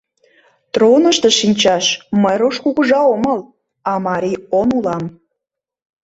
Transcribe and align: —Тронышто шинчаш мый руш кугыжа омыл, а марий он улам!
—Тронышто 0.73 1.29
шинчаш 1.39 1.85
мый 2.21 2.35
руш 2.41 2.55
кугыжа 2.63 3.01
омыл, 3.13 3.39
а 3.89 3.93
марий 4.05 4.37
он 4.59 4.67
улам! 4.77 5.03